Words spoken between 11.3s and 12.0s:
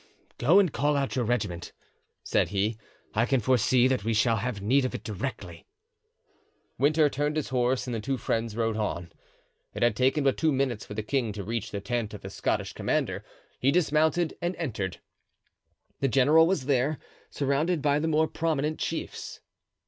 to reach the